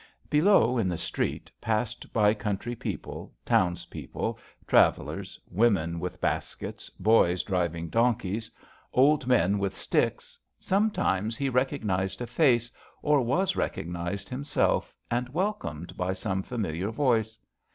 Below 0.31 0.79
in 0.79 0.87
the 0.87 0.97
street 0.97 1.51
passed 1.61 2.11
by 2.11 2.33
country 2.33 2.73
people, 2.75 3.35
townspeople, 3.45 4.39
travellers, 4.65 5.39
women 5.47 5.99
with 5.99 6.19
baskets,, 6.19 6.89
boys 6.89 7.43
driving 7.43 7.87
donkeys, 7.87 8.49
old 8.93 9.27
mea 9.27 9.35
90 9.35 9.41
JOHN 9.41 9.45
SHERMAN. 9.49 9.59
with 9.59 9.73
sticks; 9.77 10.39
sometimes 10.57 11.37
he 11.37 11.51
recog 11.51 11.83
nized 11.83 12.19
a 12.19 12.25
face 12.25 12.71
or 13.03 13.21
was 13.21 13.55
recognized 13.55 14.27
himself, 14.27 14.91
and 15.11 15.29
welcomed 15.29 15.95
by 15.95 16.13
some 16.13 16.41
familiar 16.41 16.89
voice. 16.89 17.37